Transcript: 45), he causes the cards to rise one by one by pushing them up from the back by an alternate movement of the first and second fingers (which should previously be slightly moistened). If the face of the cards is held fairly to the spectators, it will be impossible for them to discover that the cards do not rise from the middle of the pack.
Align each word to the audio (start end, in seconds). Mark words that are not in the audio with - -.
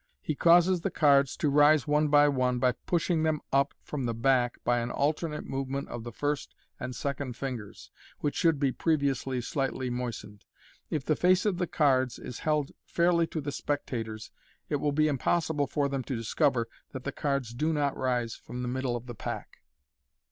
45), 0.21 0.25
he 0.27 0.35
causes 0.35 0.81
the 0.81 0.89
cards 0.89 1.37
to 1.37 1.47
rise 1.47 1.85
one 1.87 2.07
by 2.07 2.27
one 2.27 2.57
by 2.57 2.71
pushing 2.71 3.21
them 3.21 3.39
up 3.53 3.75
from 3.83 4.05
the 4.05 4.15
back 4.15 4.57
by 4.63 4.79
an 4.79 4.89
alternate 4.89 5.45
movement 5.45 5.87
of 5.89 6.03
the 6.03 6.11
first 6.11 6.55
and 6.79 6.95
second 6.95 7.37
fingers 7.37 7.91
(which 8.17 8.35
should 8.35 8.59
previously 8.79 9.37
be 9.37 9.41
slightly 9.41 9.91
moistened). 9.91 10.43
If 10.89 11.05
the 11.05 11.15
face 11.15 11.45
of 11.45 11.59
the 11.59 11.67
cards 11.67 12.17
is 12.17 12.39
held 12.39 12.71
fairly 12.83 13.27
to 13.27 13.39
the 13.41 13.51
spectators, 13.51 14.31
it 14.69 14.77
will 14.77 14.91
be 14.91 15.07
impossible 15.07 15.67
for 15.67 15.87
them 15.87 16.01
to 16.05 16.15
discover 16.17 16.67
that 16.93 17.03
the 17.03 17.11
cards 17.11 17.53
do 17.53 17.71
not 17.71 17.95
rise 17.95 18.33
from 18.33 18.63
the 18.63 18.67
middle 18.67 18.95
of 18.95 19.05
the 19.05 19.13
pack. 19.13 19.61